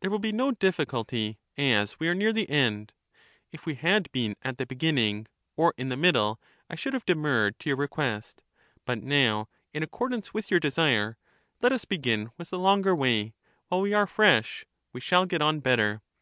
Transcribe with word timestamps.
There 0.00 0.10
will 0.10 0.18
be 0.18 0.32
no 0.32 0.52
difficulty, 0.52 1.38
as 1.58 2.00
we 2.00 2.08
are 2.08 2.14
near 2.14 2.32
the 2.32 2.48
end; 2.48 2.94
if 3.52 3.66
we 3.66 3.74
had 3.74 4.10
been 4.10 4.34
at 4.40 4.56
the 4.56 4.64
beginning, 4.64 5.26
or 5.54 5.74
in 5.76 5.90
the 5.90 5.98
middle, 5.98 6.40
I 6.70 6.76
should 6.76 6.94
have 6.94 7.04
demurred 7.04 7.58
to 7.58 7.68
your 7.68 7.76
request; 7.76 8.42
but 8.86 9.02
now, 9.02 9.50
in 9.74 9.82
accordance 9.82 10.28
Let 10.28 10.28
us 10.28 10.34
"with 10.34 10.48
jronrtJesTre, 10.62 11.16
let 11.60 11.72
us 11.72 11.84
begin 11.84 12.30
with 12.38 12.48
the 12.48 12.58
longer 12.58 12.94
way; 12.96 13.34
while 13.68 13.82
we 13.82 13.90
|^° 13.90 13.92
^^J| 13.92 13.96
are 13.98 14.06
fresh, 14.06 14.64
we 14.94 15.00
shall 15.02 15.26
get 15.26 15.42
on 15.42 15.60
better. 15.60 16.00